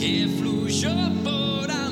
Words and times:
que 0.00 0.26
fluyó 0.26 1.12
por 1.22 1.70
ahí. 1.70 1.89